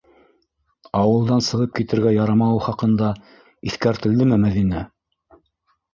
[0.99, 3.13] -Ауылдан сығып китергә ярамауы хаҡында
[3.71, 4.87] иҫкәртелдеме Мәҙинә?